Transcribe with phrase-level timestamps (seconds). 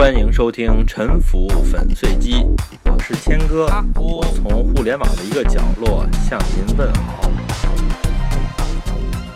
[0.00, 2.32] 欢迎收听《沉浮粉碎机》，
[2.86, 3.66] 我是谦哥，
[3.96, 7.30] 我从互联网的一个角落向您问好。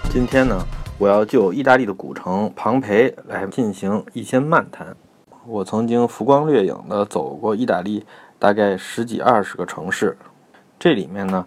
[0.08, 0.66] 今天呢，
[0.96, 4.96] 我要就意大利的古城庞培来进行一些漫谈。
[5.44, 8.06] 我曾经浮光掠影地走过意大利
[8.38, 10.16] 大概十几二十个城市，
[10.78, 11.44] 这里面呢，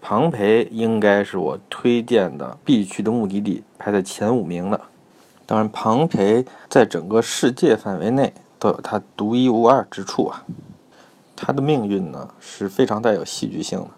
[0.00, 4.80] 庞培应该是我推荐的必去的目的地，排在前五名的。
[5.46, 10.44] 当然，庞培在整个世界范围内都有它独一无二之处啊。
[11.36, 13.88] 它的命运呢是非常带有戏剧性的。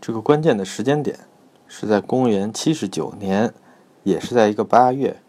[0.00, 1.20] 这个关键的时间点
[1.66, 3.52] 是在公元七十九年，
[4.04, 5.20] 也是在一个八月，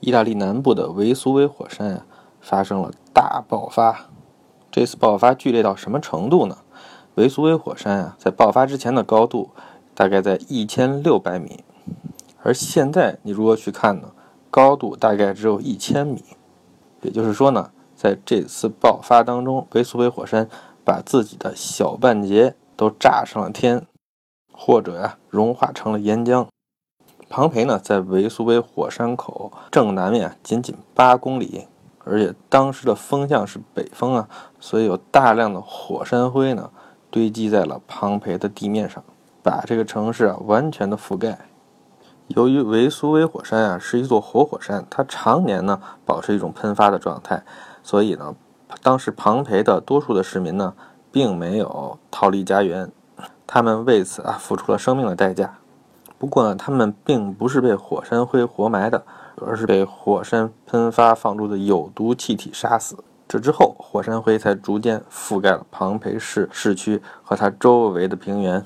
[0.00, 2.06] 意大利南部的维苏威火山啊
[2.40, 4.06] 发生了大爆发。
[4.70, 6.58] 这次爆发剧烈到什么程度呢？
[7.16, 9.50] 维苏威火山啊在爆发之前的高度
[9.94, 11.62] 大概在一千六百米，
[12.42, 14.10] 而现在你如果去看呢？
[14.50, 16.22] 高度大概只有一千米，
[17.02, 17.72] 也就是说呢，
[18.04, 20.46] 在这次爆发当中，维苏威火山
[20.84, 23.86] 把自己的小半截都炸上了天，
[24.52, 26.46] 或者呀融化成了岩浆。
[27.30, 31.66] 庞培呢，在维苏威火山口正南面仅仅八公里，
[32.04, 34.28] 而且当时的风向是北风啊，
[34.60, 36.70] 所以有大量的火山灰呢
[37.10, 39.02] 堆积在了庞培的地面上，
[39.42, 41.38] 把这个城市啊完全的覆盖。
[42.26, 47.42] 由于维苏威火山啊是一座活火山，它常年呢保持一种喷发的状态，
[47.84, 48.34] 所以呢，
[48.82, 50.74] 当时庞培的多数的市民呢
[51.12, 52.90] 并没有逃离家园，
[53.46, 55.58] 他们为此啊付出了生命的代价。
[56.18, 59.04] 不过呢，他们并不是被火山灰活埋的，
[59.36, 62.96] 而是被火山喷发放出的有毒气体杀死。
[63.28, 68.64] 这之后，火山灰才逐渐覆盖了庞培市市区和它周围的平原。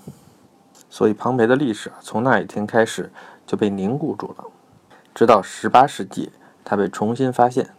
[0.89, 3.12] 所以，庞培的历史啊从那一天开始。
[3.48, 4.44] 就被凝固住了，
[5.14, 6.30] 直到十八世纪，
[6.62, 7.70] 它被重新发现。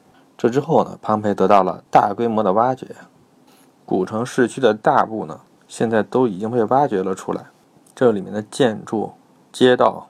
[0.41, 2.95] 这之后呢，庞培得到了大规模的挖掘，
[3.85, 7.47] 古城市区的大部呢，现在都已经被挖掘了出来。
[7.93, 9.11] 这里面的建筑、
[9.51, 10.07] 街道、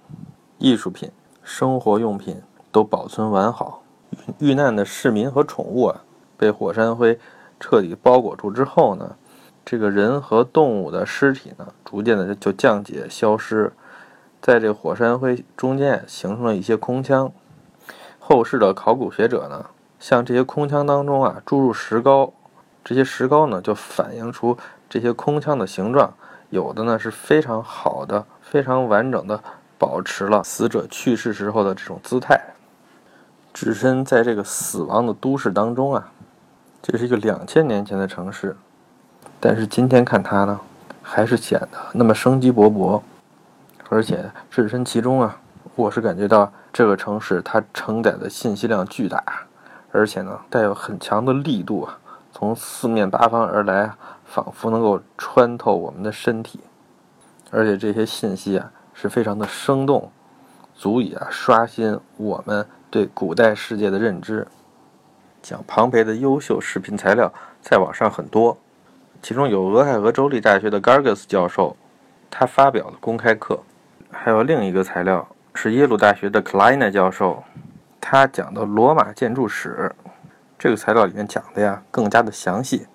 [0.60, 1.10] 艺术品、
[1.42, 3.82] 生活用品都保存完好。
[4.38, 6.04] 遇难的市民和宠物啊，
[6.38, 7.20] 被火山灰
[7.60, 9.16] 彻底包裹住之后呢，
[9.66, 13.74] 这个人和动物的尸体呢，逐渐的就降解消失。
[14.40, 17.32] 在这火山灰中间形成了一些空腔，
[18.20, 19.66] 后世的考古学者呢，
[20.00, 22.32] 向这些空腔当中啊注入石膏，
[22.84, 24.58] 这些石膏呢就反映出
[24.90, 26.14] 这些空腔的形状，
[26.50, 29.44] 有的呢是非常好的、非常完整的
[29.78, 32.40] 保持了死者去世时候的这种姿态。
[33.54, 36.12] 置身在这个死亡的都市当中啊，
[36.82, 38.56] 这是一个两千年前的城市，
[39.40, 40.60] 但是今天看它呢，
[41.02, 43.02] 还是显得那么生机勃勃。
[43.90, 45.40] 而且置身其中啊，
[45.76, 49.24] 我是感觉到这个城市它承载的信息量巨大，
[49.92, 51.98] 而且呢带有很强的力度啊，
[52.32, 53.92] 从四面八方而来，
[54.26, 56.60] 仿佛能够穿透我们的身体。
[57.52, 60.12] 而且这些信息啊是非常的生动，
[60.76, 64.48] 足以啊刷新我们对古代世界的认知。
[65.42, 68.58] 讲庞培的优秀视频材料在网上很多，
[69.22, 71.76] 其中有俄亥俄州立大学的 Gargus 教授，
[72.30, 73.60] 他发表的公开课。
[74.12, 77.44] 还有另一个材料是耶鲁大学的 Klein 教授，
[78.02, 79.92] 他讲的罗马建筑史，
[80.58, 82.88] 这个材料里面讲的呀更加的详细。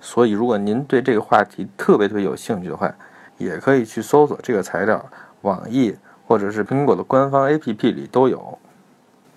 [0.00, 2.92] 所以如果您对这个话题特别特别有兴趣的话，
[3.38, 5.04] 也可以去搜索这个材料，
[5.42, 5.96] 网易
[6.26, 8.58] 或者是苹果的官方 APP 里都有。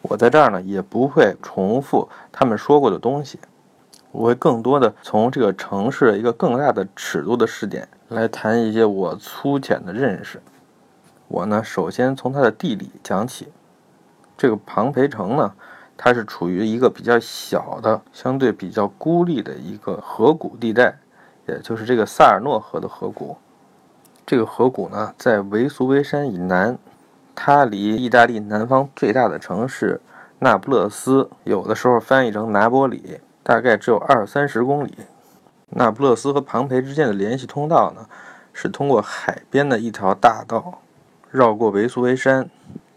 [0.02, 3.40] 我在这儿呢也不会重复他们说过的东西，
[4.12, 10.42] 我会更多的从这个城市一个更大的尺度的视点来谈一些我粗浅的认识。
[11.28, 13.48] 我呢，首先从它的地理讲起。
[14.38, 15.54] 这个庞培城呢，
[15.98, 20.98] 它是处于一个比较小的、相对比较孤立的一个河谷地带，
[21.48, 23.38] 也就是这个萨尔诺河的河谷。
[24.26, 26.78] 这个河谷呢，在维苏威山以南，
[27.34, 30.02] 它离意大利南方最大的城市
[30.40, 34.96] 那不勒斯，有的时候翻译成拿波里，大概只有二三十公里。
[35.70, 38.06] 那不勒斯和庞培之间的联系通道呢，
[38.52, 40.82] 是通过海边的一条大道。
[41.32, 42.50] 绕过维苏威山，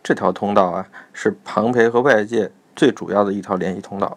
[0.09, 4.17] 这条通道啊，是庞培和外界最主要的一条联系通道。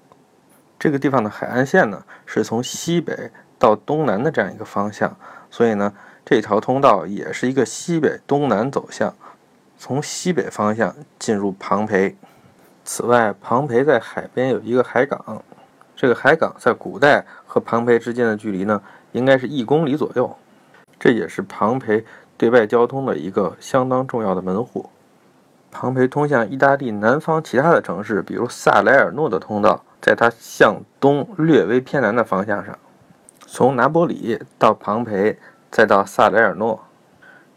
[0.79, 3.29] 这个地方的海岸线呢，是从西北
[3.59, 5.13] 到东南的这样一个方向，
[5.49, 5.93] 所以呢，
[6.23, 9.13] 这条通道也是一个西北东南走向，
[9.77, 12.15] 从西北方向进入庞培。
[12.85, 15.43] 此外，庞培在海边有一个海港，
[15.93, 20.33] 这个海港在古代和庞培之间的距离呢，应该是一公里左右，
[20.97, 22.05] 这也是庞培。
[22.37, 24.89] 对外交通的一个相当重要的门户，
[25.71, 32.77] 庞培通向意大利南方其他的城市，比如萨莱尔诺的通道在它向东略微偏南的方向上，
[33.47, 35.39] 从拿波里到庞培，
[35.71, 36.83] 再到萨雷尔诺，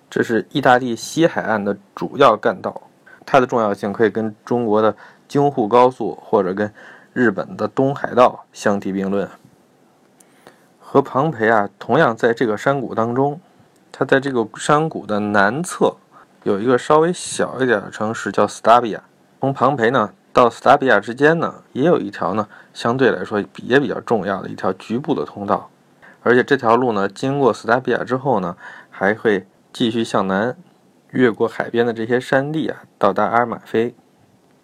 [0.09, 2.83] 这是意大利西海岸的主要干道。
[3.27, 4.95] 它的重要性可以跟中国的
[5.27, 6.73] 京沪高速或者跟
[7.13, 9.29] 日本的东海道相提并论。
[10.79, 13.41] 和庞培啊，同样在这个山谷当中，
[13.91, 15.97] 它在这个山谷的南侧
[16.45, 19.03] 有一个稍微小一点的城市叫斯达比亚。
[19.41, 25.71] 从庞培呢到斯达比亚之间呢，也有一条呢相对来说也比较重要的一条局部的通道。
[26.23, 28.57] 而且这条路呢，经过斯达比亚之后呢，
[28.91, 30.57] 还会继续向南，
[31.11, 33.95] 越过海边的这些山地啊，到达阿尔马菲。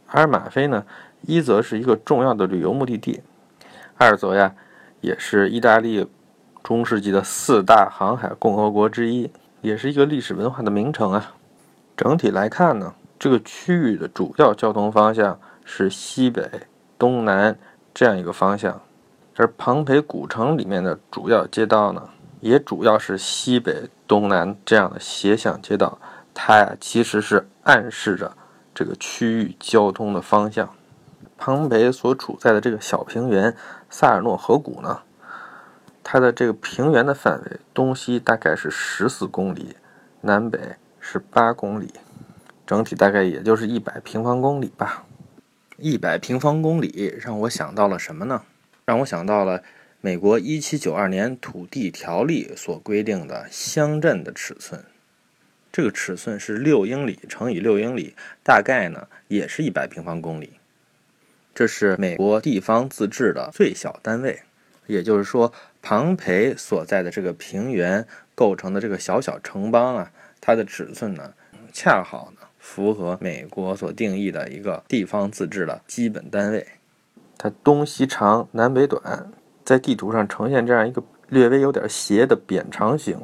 [0.09, 0.85] 阿尔马菲呢，
[1.23, 3.23] 一则是一个重要的旅游目的地，
[3.97, 4.55] 二则呀，
[5.01, 6.07] 也是意大利。
[6.63, 9.31] 中世纪的四大航海共和国之一，
[9.63, 11.33] 也是一个历史文化的名城啊。
[12.01, 16.49] 整体来看呢，这个区域的主要交通方向是西北、
[16.99, 17.59] 东南
[17.93, 18.81] 这样一个方向。
[19.37, 22.09] 而庞培古城里面的主要街道呢，
[22.41, 25.99] 也主要是西北、东南这样的斜向街道。
[26.33, 28.35] 它呀，其实是暗示着
[28.75, 30.71] 这个区域交通的方向。
[31.37, 33.55] 庞培所处在的这个小平原
[33.91, 35.01] 萨尔诺河谷呢？
[36.03, 39.77] 它的这个平原的范围，东西大概是十四公里，
[40.23, 41.93] 南北是八公里，
[42.67, 45.07] 整体大概也就是一百平方公里吧。
[45.77, 48.43] 一百平方公里让我想到了什么呢？
[48.85, 49.63] 让我想到了
[50.01, 54.85] 美国一七九二年土地条例所规定的乡镇的尺寸，
[55.73, 58.15] 这个尺寸是六英里乘以六英里，
[58.45, 60.55] 大概呢也是一百平方公里。
[61.55, 64.43] 这是美国地方自治的最小单位，
[64.87, 65.53] 也就是说。
[65.83, 71.33] 庞培所在的这个平原构成的这个小小城邦啊，它的尺寸呢，
[71.73, 76.67] 恰好呢符合美国所定义的一个地方自治的基本单位。
[77.37, 79.31] 它东西长，南北短，
[79.65, 83.19] 在地图上呈现这样一个略微有点斜的扁长形。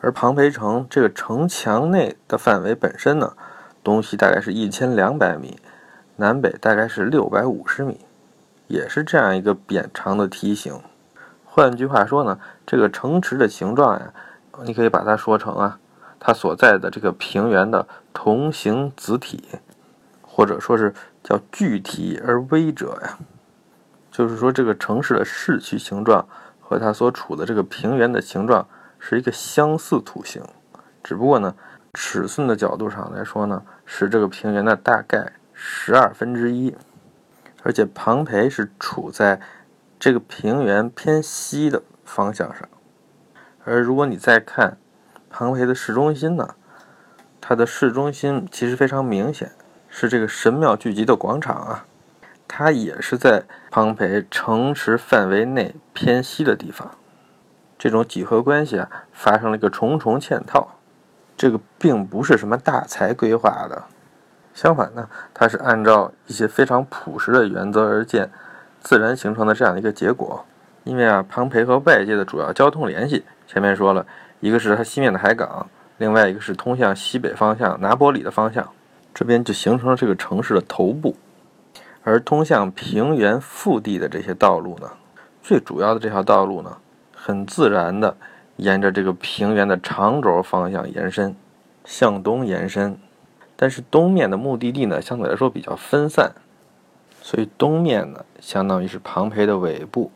[0.00, 3.36] 而庞培城这个城墙内的范围本身呢，
[3.84, 5.60] 东西大概是一千两百米，
[6.16, 8.00] 南北大概是六百五十米，
[8.66, 10.80] 也是这样一个扁长的梯形。
[11.44, 14.12] 换句话说呢，这个城池的形状呀，
[14.64, 15.78] 你可以把它说成啊，
[16.24, 19.42] 它所在的这个平原的同形子体，
[20.22, 23.18] 或者说是叫具体而微者呀。
[24.12, 26.28] 就是说，这个城市的市区形状
[26.60, 28.68] 和它所处的这个平原的形状
[29.00, 30.40] 是一个相似图形，
[31.02, 31.56] 只不过呢，
[31.94, 36.76] 尺寸的角度上来说呢，是这个平原的大概十二分之一，
[37.64, 39.40] 而且庞培是处在。
[40.02, 42.68] 这个平原偏西的方向上，
[43.64, 44.76] 而如果你再看
[45.32, 46.54] 庞培的市中心呢，
[47.40, 49.50] 它的市中心其实非常明显，
[49.88, 51.86] 是这个神庙聚集的广场啊，
[52.46, 56.90] 它也是在庞培城池范围内偏西的地方。
[57.78, 60.76] 这种几何关系啊，发生了一个重重嵌套。
[61.34, 63.84] 这个并不是什么大才规划的，
[64.52, 68.30] 相反呢，它是按照一些非常朴实的原则而建。
[68.80, 70.44] 自然形成的这样一个结果，
[70.84, 74.06] 因为啊，庞培和外界的主要交通联系，前面说了
[74.42, 78.68] 一个是它西面的海港，另外一个是通向西北方向拿波里的方向，
[79.14, 81.14] 这边就形成了这个城市的头部。
[82.02, 84.90] 而通向平原腹地的这些道路呢，
[85.40, 86.78] 最主要的这条道路呢，
[87.14, 88.16] 很自然的
[88.56, 91.36] 沿着这个平原的长轴方向延伸，
[91.84, 92.98] 向东延伸，
[93.54, 96.32] 但是东面的目的地呢，相对来说比较分散。
[97.20, 100.10] 所以东面呢，相当于是庞培的尾部，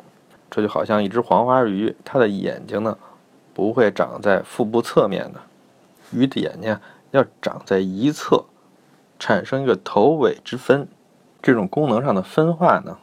[0.50, 2.98] 这就好像一只黄花鱼，它的眼睛呢
[3.56, 5.40] 不会长在腹部侧面的，
[6.12, 6.78] 鱼的眼睛
[7.12, 8.44] 要长在一侧，
[9.18, 10.86] 产生一个头尾之分。
[11.40, 12.98] 这种功能上的分化呢，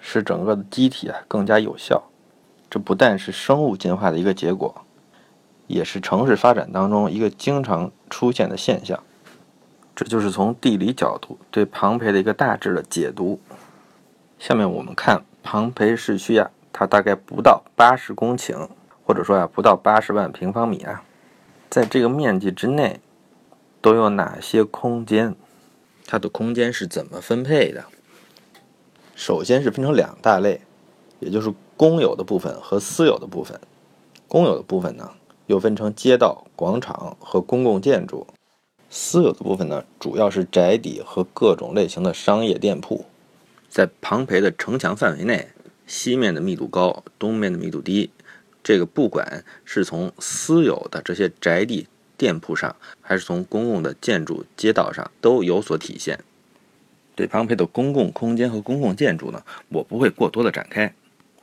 [0.00, 2.00] 使整个的机体啊更加有效。
[2.70, 4.72] 这不但是生物进化的一个结果，
[5.66, 9.02] 也是城市发展当中一个经常出现的现象。
[9.96, 13.40] 这就是从地理角度对庞培的一个大致的解读。
[14.38, 18.68] 下面我们看庞培市区啊，它大概不到八十公顷，
[19.08, 21.02] 或者说啊不到八十万平方米啊，
[21.70, 23.00] 在这个面积之内
[23.80, 25.34] 都有哪些空间？
[26.06, 27.86] 它的空间是怎么分配的？
[29.16, 30.60] 首先是分成两大类，
[31.20, 33.58] 也就是公有的部分和私有的部分。
[34.28, 35.12] 公有的部分呢，
[35.46, 38.26] 又分成街道、广场和公共建筑。
[38.90, 43.06] 私有的部分呢，主要是宅邸和各种类型的商业店铺。
[43.70, 45.48] 在庞培的城墙范围内，
[45.86, 48.10] 西面的密度高，东面的密度低。
[48.68, 56.22] 这个不管是从私有的这些宅地、店铺上，还是从公共的建筑街道上，都有所体现。
[57.16, 60.94] 对庞培的公共空间和公共建筑呢，我不会过多的展开，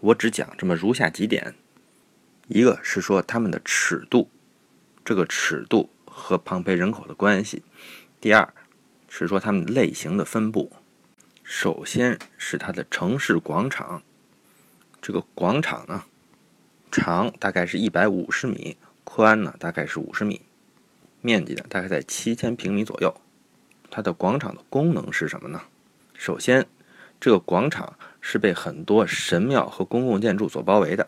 [0.01, 1.55] 我只讲这么如下几点：
[2.47, 4.29] 一个是说他们的尺度，
[5.03, 7.63] 这个尺度和庞培人口的关系；
[8.21, 8.53] 第二
[9.09, 10.71] 是说他们类型的分布。
[11.41, 14.03] 首先是它的城市广场，
[15.01, 16.03] 这个广场呢，
[16.95, 20.41] 长大概是一百五十米，宽呢大概是五十米，
[21.19, 23.13] 面积呢大概在七千平米左右。
[23.91, 25.61] 它的广场的功能是什么呢？
[26.13, 26.65] 首先，
[27.19, 31.05] 这个广场是被很多神庙和公共建筑所包围的，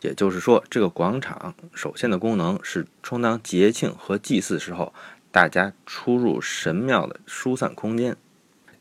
[0.00, 4.92] 也就是说，这个广场首先的功能是充当节庆和祭祀时候
[5.30, 8.16] 大家出入神庙的疏散空间。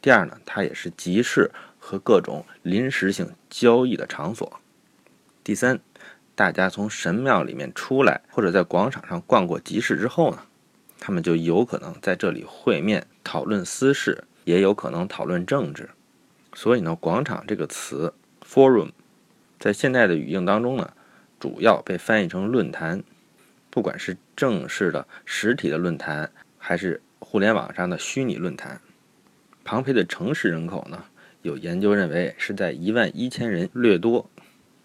[0.02, 4.60] 第二呢，它也是集市和各种临时性交易的场所。
[5.44, 5.80] 第三，
[6.40, 10.40] 大家从神庙里面出来，或者在广场上逛过集市之后呢？
[10.98, 15.90] 他们就有可能在这里会面讨论私事，也有可能讨论政治。
[16.54, 18.92] 所以呢，广场这个词 “forum”
[19.60, 20.94] 在现代的语境当中呢，
[21.42, 23.04] 主要被翻译成论坛。
[23.70, 28.80] 不管是正式的实体的论坛，还是互联网上的虚拟论坛。
[29.66, 31.04] 庞培的城市人口呢，
[31.42, 34.30] 有研究认为是在一万一千人略多，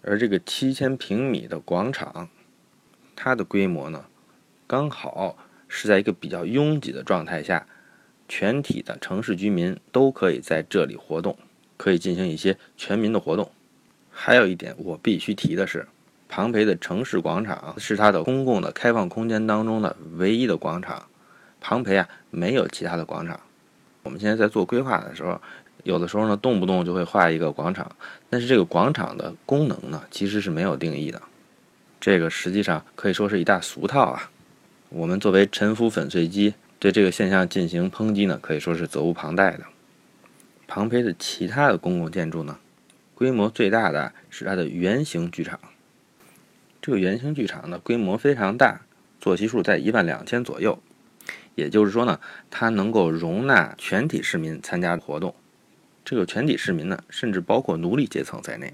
[0.05, 2.29] 而这个七千平米的广场，
[3.15, 4.05] 它的规模呢，
[4.67, 5.37] 刚好。
[5.67, 7.65] 是在一个比较拥挤的状态下，
[8.29, 11.37] 全体的城市居民都可以在这里活动，
[11.75, 13.51] 可以进行一些全民的活动。
[14.11, 15.87] 还有一点我必须提的是，
[16.29, 21.07] 庞培的城市广场是它的公共的开放空间当中的唯一的广场。
[21.59, 23.37] 庞培啊，没有其他的广场。
[24.03, 25.41] 我们现在在做规划的时候，
[25.85, 27.95] 有的时候呢，动不动就会画一个广场，
[28.27, 31.21] 但是这个广场的功能呢，其实是没有定义的。
[32.01, 34.31] 这个实际上可以说是一大俗套啊。
[34.89, 39.65] 我们作为沉浮粉碎机，对这个现象进行抨击呢，可以说是责无旁贷的。
[40.67, 42.57] 庞培的其他的公共建筑呢，
[43.13, 45.59] 规模最大的是它的圆形剧场。
[46.81, 48.81] 这个圆形剧场呢，规模非常大，
[49.21, 50.79] 坐席数在一万两千左右。
[51.53, 55.35] 也就是说呢，它能够容纳全体市民参加活动。
[56.05, 58.73] 这个全体市民呢，甚至包括奴隶阶层在内。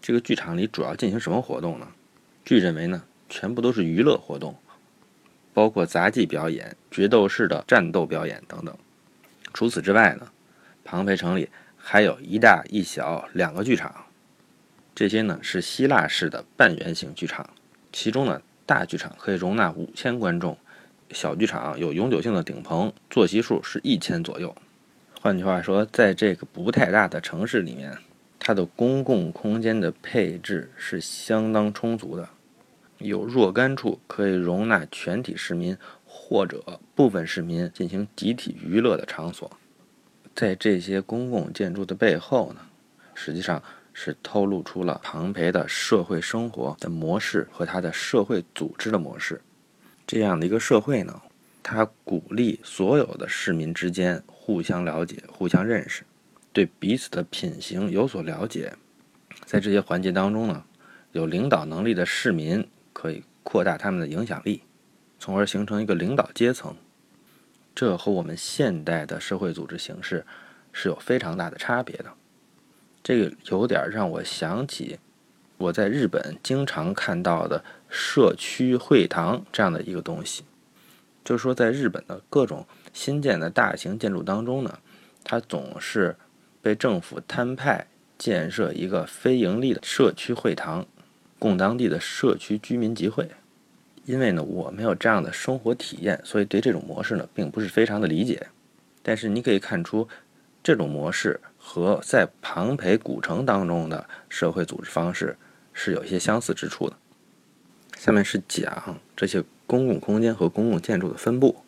[0.00, 1.86] 这个剧场里主要进行什么活动呢？
[2.44, 4.56] 据认为呢，全部都是娱乐活动。
[5.54, 8.74] 包括杂技表演、决斗式的战斗表演等等。
[9.52, 10.32] 除此之外呢，
[10.82, 14.06] 庞培城里还有一大一小两个剧场，
[14.94, 17.50] 这些呢是希腊式的半圆形剧场。
[17.92, 20.56] 其中呢，大剧场可以容纳五千观众，
[21.10, 24.56] 小剧场有永久性的顶棚，坐席数是一千左右。
[25.22, 27.96] 换句话说，在这个不太大的城市里面，
[28.40, 32.28] 它的公共空间的配置是相当充足的。
[32.98, 39.48] 有若干处可以容纳全体市民或者部分市民进行集体娱乐的场所，
[40.34, 42.60] 在这些公共建筑的背后呢，
[43.14, 43.62] 实际上
[43.92, 49.40] 是透露出了庞培的社会生活的模式和他的社会组织的模式。
[50.04, 51.22] 这样的一个社会呢，
[51.62, 56.02] 它鼓励所有的市民之间互相了解、互相认识，
[56.52, 58.74] 对彼此的品行有所了解。
[59.44, 60.64] 在这些环节当中呢，
[61.12, 62.66] 有领导能力的市民。
[62.94, 64.62] 可以扩大他们的影响力，
[65.18, 66.76] 从而形成一个领导阶层。
[67.74, 70.24] 这和我们现代的社会组织形式
[70.72, 72.12] 是有非常大的差别的。
[73.02, 74.98] 这个有点让我想起
[75.56, 80.44] 我在日本经常看到的社区会堂这样的一个东西。
[81.24, 84.78] 就是说，在日本的各种新建的大型建筑当中呢，
[85.24, 86.16] 它总是
[86.60, 87.86] 被政府摊派
[88.18, 90.86] 建设一个非盈利的社区会堂。
[91.38, 93.28] 供当地的社区居民集会，
[94.04, 98.46] 因为呢我没有这样的生活体验，所以对这种模式呢并不是非常的理解。
[99.02, 100.06] 但是你可以看出，
[100.62, 105.36] 这种模式和在庞培古城当中的社会组织方式
[105.72, 106.96] 是有一些相似之处的。
[107.96, 111.64] 下面是讲这些公共空间和公共建筑的分布。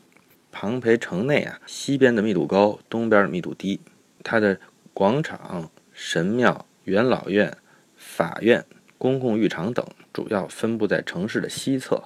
[0.51, 3.81] 庞培城内啊，西边的密度高，东边的密度低。
[4.23, 4.61] 它的
[4.93, 7.57] 广场、神庙、元老院、
[7.97, 8.65] 法院。
[8.97, 9.85] 公共浴场等
[10.15, 12.05] 主要分布在城市的西侧，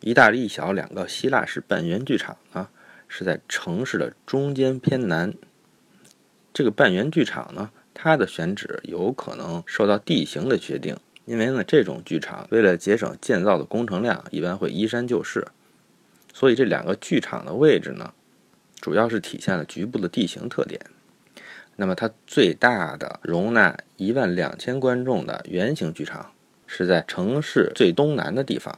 [0.00, 2.68] 一大一小两个希腊式半圆剧场呢，
[3.08, 5.32] 是在城市的中间偏南。
[6.52, 10.98] 这个半圆剧场呢，它的选址有可能受到地形的决定，
[11.30, 15.46] 因为呢，这种剧场为了节省建造的工程量，一般会依山就势，
[16.34, 18.12] 所以这两个剧场的位置呢，
[18.80, 20.80] 主要是体现了局部的地形特点。
[21.76, 26.32] 那么，它最大的容纳一万两千观众的圆形剧场
[26.66, 28.76] 是在城市最东南的地方。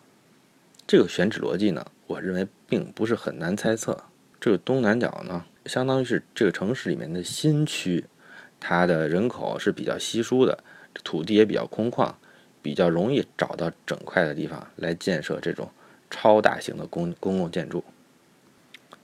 [0.86, 3.98] 这个选址逻辑呢，我认为并不是很难猜测。
[4.38, 8.04] 这个东南角呢，相当于是这个城市里面的新区，
[8.60, 10.62] 它的人口是比较稀疏的，
[11.02, 12.12] 土地也比较空旷，
[12.62, 15.68] 比较容易找到整块的地方来建设这种
[16.08, 17.84] 超大型的公公共建筑。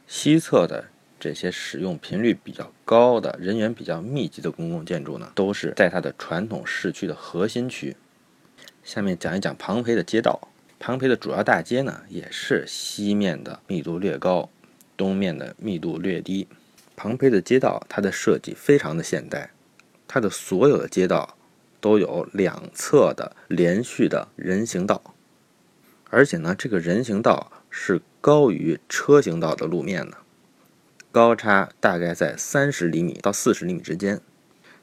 [0.06, 0.86] 西侧的
[1.20, 7.96] 这些使用频率比较高的、人员比较密集的公共建筑呢，都是在它的传统市区的核心区。
[8.84, 10.48] 下面讲一讲庞培的街道。
[10.80, 14.48] 庞培的主要大街呢，也是西面的密度略高，
[14.96, 16.46] 东面的密度略低。
[16.94, 19.50] 庞培的街道，它的设计非常的现代，
[20.06, 21.36] 它的所有的街道
[21.80, 25.14] 都有两侧的连续的人行道，
[26.10, 30.18] 而且呢，这个人行道是高于车行道的路面的，
[31.10, 34.20] 高差大概在三十厘米到四十厘米之间。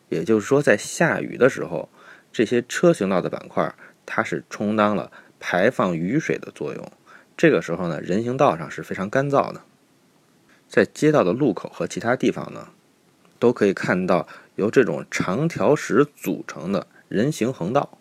[0.10, 1.90] 也就是说，在下雨的时候，
[2.32, 3.74] 这些车行道的板块，
[4.06, 5.12] 它是充当了。
[5.38, 6.92] 排放雨水的作用，
[7.38, 9.62] 这个时候呢，人行道上是非常干燥的。
[10.68, 12.70] 在街道的路口和其他地方呢，
[13.38, 17.98] 都可以看到由这种长条石组成的人行横道。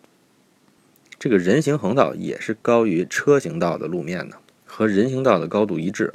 [1.17, 6.13] 这个人行横道也是高于车行道的路面的，和人行道的高度一致。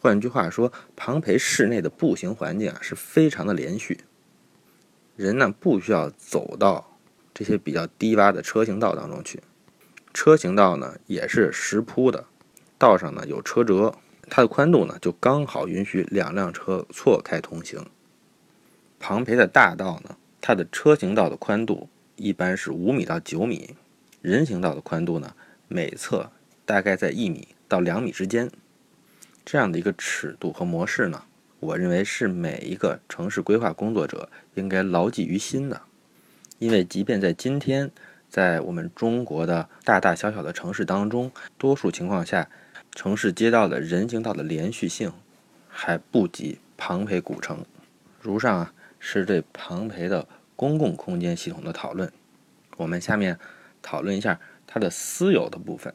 [0.00, 4.00] 换句话说，庞培市内的步行环境啊是非常的连续，
[5.16, 6.98] 人呢不需要走到
[7.32, 9.40] 这些比较低洼的车行道当中去。
[10.12, 12.26] 车行道呢也是石铺的，
[12.76, 13.94] 道上呢有车辙，
[14.28, 17.86] 它的宽度呢就刚好允许两辆车错开通行。
[19.06, 23.76] 庞培的大道呢，它的车行道的宽度一般是五米到九米，
[24.22, 25.34] 人行道的宽度呢
[25.68, 26.30] 每侧
[26.64, 28.50] 大概在一米到两米之间。
[29.44, 31.24] 这样的一个尺度和模式呢，
[31.60, 35.82] 我认为是每一个城市规划工作者应该牢记于心的，
[36.58, 37.90] 因为即便在今天。
[38.30, 42.48] 在我们中国的大大小小的城市当中，多数情况下，
[42.92, 45.12] 城市街道的人行道的连续性
[45.68, 47.64] 还不及庞培古城。
[48.20, 48.72] 如上啊，
[49.06, 52.10] 是对庞培的公共空间系统的讨论。
[52.78, 53.38] 我们下面
[53.82, 55.94] 讨论一下它的私有的部分。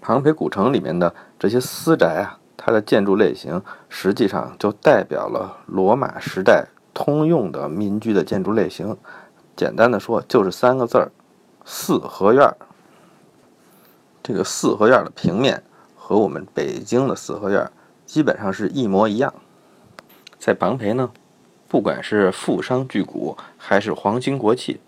[0.00, 8.96] 庞培古城里面的这些私宅啊，它的建筑类型实际上就代表了罗马时代通用的民居的建筑类型。
[9.54, 11.12] 简单的说，就是三个字儿：
[11.66, 12.56] 四合院。
[14.22, 15.62] 这个四合院的平面
[15.94, 17.70] 和我们北京的四合院
[18.06, 19.34] 基本上是一模一样。
[20.38, 21.12] 在庞培呢，
[21.72, 24.78] 不管是富商巨贾，还是皇亲国戚，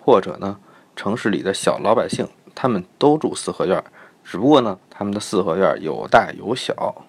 [0.00, 0.58] 或者呢
[0.96, 3.84] 城市里的小老百姓，他们都住四合院。
[4.24, 7.04] 只不过呢，他们的四合院有大有小。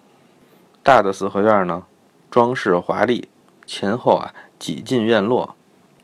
[0.82, 1.86] 大的四合院呢，
[2.30, 3.26] 装饰华丽，
[3.64, 5.56] 前后啊几进院落。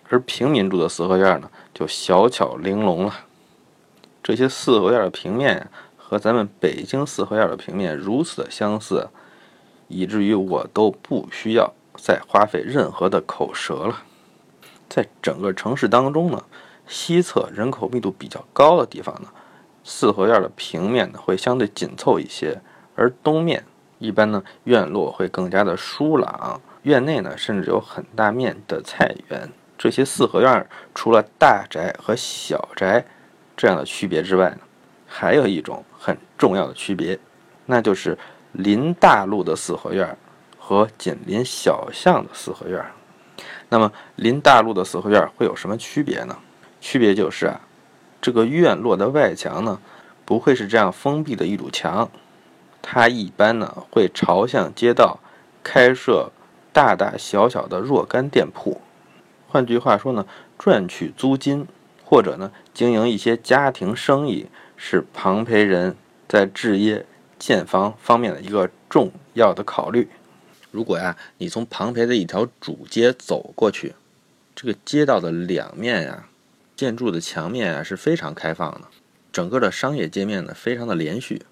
[0.08, 3.14] 而平民住的四合院呢，就小巧玲珑了。
[4.22, 9.10] 这些四合院的平面和咱们北京四合院的平面如此的相似，
[9.88, 14.02] 以至于我都不需要再花费任何的口舌了。
[14.88, 16.42] 在整个城市当中呢，
[16.86, 19.28] 西侧人口密度比较高的地方呢，
[19.84, 22.60] 四合院的平面呢会相对紧凑一些，
[22.96, 23.64] 而东面
[23.98, 29.48] 一般呢院落会更加的疏朗，院内呢甚至有很大面的菜园。
[29.78, 33.04] 这些四合院除了大宅和小宅
[33.56, 34.58] 这样的区别之外呢，
[35.06, 37.18] 还有一种很重要的区别，
[37.66, 38.18] 那就是
[38.52, 40.16] 临大路的四合院
[40.70, 42.80] 和紧邻小巷的四合院。
[43.70, 46.38] 那么临大路的四合院会有什么区别呢？
[46.80, 47.60] 区别就是啊，
[48.22, 49.80] 这个院落的外墙呢
[50.24, 52.08] 不会是这样封闭的一堵墙，
[52.80, 55.18] 它一般呢会朝向街道，
[55.64, 56.30] 开设
[56.72, 58.80] 大大小小的若干店铺。
[59.48, 60.24] 换句话说呢，
[60.56, 61.66] 赚取租金，
[62.04, 65.96] 或者呢经营一些家庭生意，是庞培人
[66.28, 67.04] 在置业
[67.40, 70.08] 建房方面的一个重要的考虑。
[70.70, 73.94] 如果呀，你从庞培的一条主街走过去，
[74.54, 76.28] 这个街道的两面呀，
[76.76, 78.82] 建筑的墙面啊是非常开放的，
[79.32, 81.42] 整个的商业街面呢非常的连续。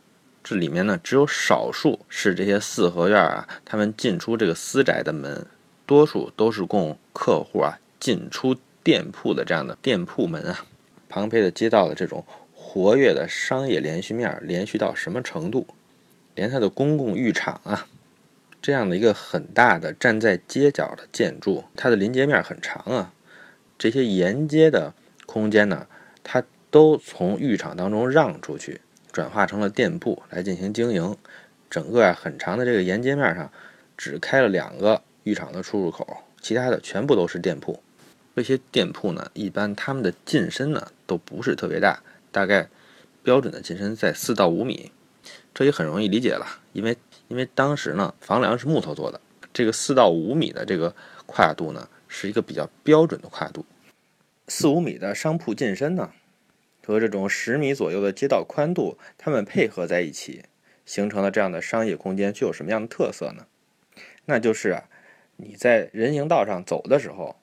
[0.45, 5.47] 这里面呢只有少数是这些四合院啊，他们进出这个私宅的门，
[5.85, 7.79] 多数都是供客户啊。
[8.01, 10.65] 进出店铺的这样的店铺门啊，
[11.09, 15.67] 庞培的街道的这种活跃的商业连续面，连续到什么程度？
[16.37, 17.89] 连它的公共浴场啊，
[18.61, 23.13] 这样的一个很大的站在街角的建筑，它的临街面很长啊。
[23.79, 24.93] 这些沿街的
[25.27, 25.87] 空间呢，
[26.25, 28.81] 它都从浴场当中让出去，
[29.13, 31.17] 转化成了店铺来进行经营。
[31.71, 33.53] 整个啊很长的这个沿街面上，
[33.97, 37.83] 只开了两个浴场的出入口，其他的全部都是店铺。
[38.35, 42.69] 这些店铺呢，一般他们的进深呢都不是特别大，大概
[43.23, 44.93] 标准的进深在四到五米，
[45.53, 46.97] 这也很容易理解了，因为
[47.29, 49.21] 因为当时呢房梁是木头做的，
[49.53, 50.95] 这个四到五米的这个
[51.27, 53.65] 跨度呢，是一个比较标准的跨度。
[54.49, 56.11] 四五米的商铺进深呢，
[56.85, 60.45] 和这种十米左右的街道宽度，它们配合在一起，
[60.87, 63.47] 形成了这样的商业空间，具有什么样的特色呢？
[64.25, 64.89] 那就是啊，
[65.37, 67.37] 你在人行道上走的时候，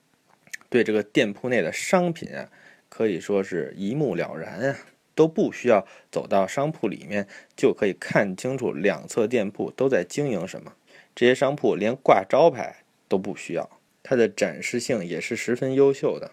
[0.67, 2.49] 对这个店铺内的商品啊，
[2.89, 4.77] 可以说是一目了然啊。
[5.15, 10.73] 都不需要走到商铺里面，就可以看清楚两侧店铺都在经营什么。
[11.15, 16.31] 这些商铺连挂招牌都不需要，它的展示性也是十分优秀的。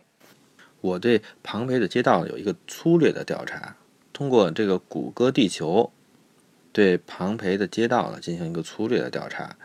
[0.81, 3.77] 我对庞培的街道有一个粗略的调查，
[4.13, 5.93] 通过这个谷歌地球
[6.73, 9.57] 对庞培的街道呢进行一个粗略的调查。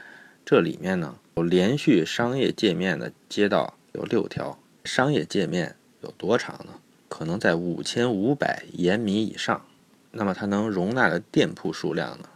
[0.45, 6.79] 这里面呢有连续商业界面的街道有六条，商业界面有多长呢？
[7.17, 9.65] 可能在五千五百延米以上，
[10.11, 12.29] 那么它能容纳的店铺数量呢？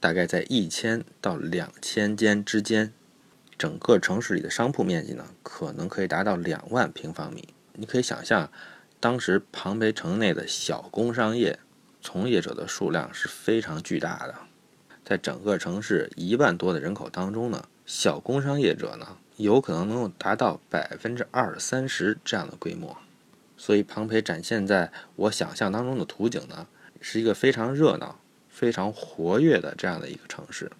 [0.00, 2.94] 大概在一千到两千间之间。
[3.58, 7.50] 整个城市里的商铺面积呢，可能可以达到两万平方米。
[7.74, 8.50] 你可以想象，
[9.00, 11.58] 当时庞培城内的小工商业
[12.00, 14.34] 从业者的数量是非常巨大的。
[15.04, 22.96] 在整个城市一万多的人口当中呢，小工商业者呢，有可能能够达到百分之二三十这样的规模。
[23.60, 26.66] 所以，庞培展现在我想象当中的图景呢，
[26.98, 28.16] 是一个非常热闹、
[28.48, 30.72] 非常活跃的这样的一个城市。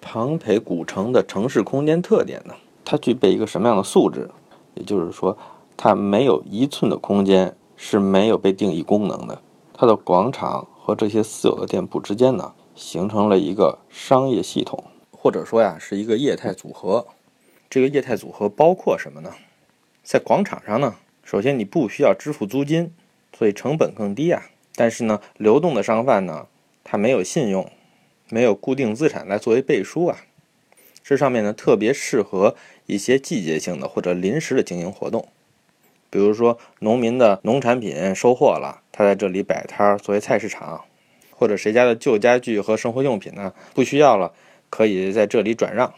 [0.00, 2.54] 庞培古城的城市空间特点呢，
[2.86, 4.30] 它具备一个什么样的素质？
[4.76, 5.36] 也就是说，
[5.76, 9.42] 它没有一寸的空间是没有被定义功能的。
[9.74, 17.06] 它的广场和这些私有的店铺之间呢，形成了一个商业系统，或者说呀，是一个业态组合。
[17.68, 19.30] 这个业态组合包括什么呢？
[20.02, 20.94] 在广场上呢？
[21.30, 22.92] 首先，你不需要支付租金，
[23.38, 24.50] 所以成本更低啊。
[24.74, 26.48] 但是呢，流动的商贩呢，
[26.82, 27.70] 它没有信用，
[28.30, 30.24] 没有固定资产来作为背书啊。
[31.04, 35.28] 这上面呢，特别适合一些季节性的或者临时的经营活动，
[36.10, 40.82] 比如说农民的农产品收获了，他在这里摆摊儿作为菜市场，
[41.30, 44.32] 或者谁家的旧家具和生活用品呢不需要了，
[44.68, 45.94] 可以在这里转让。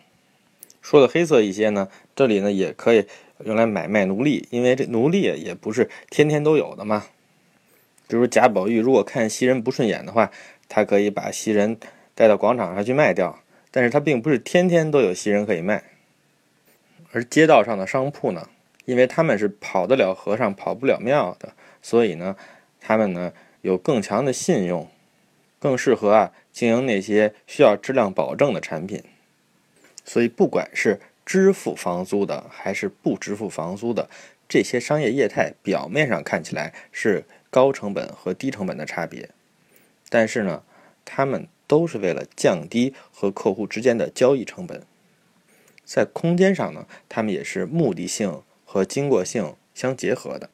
[0.82, 3.06] 说的黑色一些呢，这里呢也可以。
[3.44, 7.07] 用来买卖奴隶，因为这奴隶也不是天天都有的嘛。
[8.09, 10.31] 比如贾宝玉如果看袭人不顺眼的话，
[10.68, 11.78] 他可以把袭人
[12.14, 15.85] 带到广场上去卖掉，但是他并不是天天都有袭人可以卖。
[17.12, 18.48] 而街道上的商铺呢，
[18.85, 22.37] 因为他们是跑得了和尚跑不了庙的，所以呢，
[22.81, 24.88] 他们呢有更强的信用，
[25.59, 29.02] 更适合啊经营那些需要质量保证的产品。
[30.05, 34.08] 所以不管是支付房租的还是不支付房租的，
[34.48, 39.30] 这些商业业态表面上看起来是高成本和低成本的差别，
[40.08, 40.62] 但是呢，
[41.04, 44.82] 他们都是为了降低和客户之间的交易成本。
[45.85, 50.50] 在空间上呢，他们也是目的性和经过性相结合的。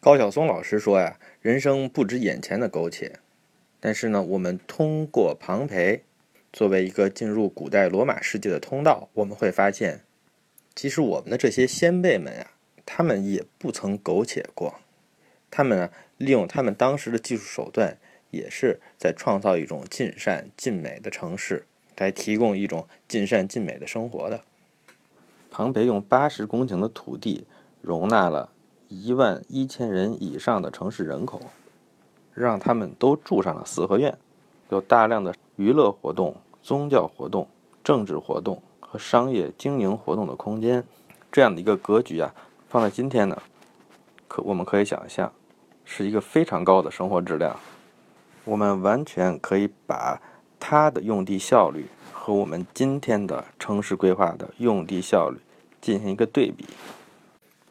[0.00, 3.20] 高晓松老师说呀：“人生不止眼前的苟且。”
[3.80, 6.02] 但是呢，我们通过庞培。
[6.54, 10.04] 作为一个进入古代罗马世界的通道，我们会发现，
[10.76, 12.52] 其实我们的这些先辈们呀，
[12.86, 14.76] 他们也不曾苟且过。
[15.50, 17.98] 他们呢，利用他们当时的技术手段，
[18.30, 24.42] 也是在创造一种尽善尽美的城市，来提供一种尽善尽美的生活的。
[25.50, 27.48] 庞培用八十公顷的土地，
[27.82, 28.52] 容纳了
[28.86, 31.40] 一万一千人以上的城市人口，
[32.32, 34.16] 让他们都住上了四合院，
[34.68, 36.36] 有大量的娱乐活动。
[36.62, 37.46] 宗教活动、
[37.82, 40.82] 政治活动和商业经营活动的空间，
[41.30, 42.34] 这样的一个格局啊，
[42.70, 43.42] 放在今天呢，
[44.26, 45.30] 可我们可以想象，
[45.84, 47.60] 是一个非常高的生活质量。
[48.46, 50.22] 我们完全可以把
[50.58, 55.38] 它的用地效率和我们今天的城市规划的用地效率
[55.82, 56.64] 进行一个对比。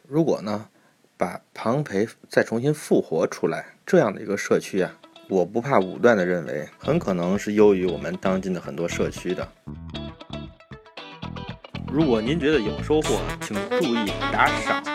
[0.06, 0.68] 如果呢，
[1.16, 4.94] 把庞培再重新复活出来，这样的一个社区啊。
[5.28, 9.46] 我不怕武断的认为，很可能是优于我们当今的很多社区的。
[11.90, 14.93] 如果您觉得有收获，请注意打赏。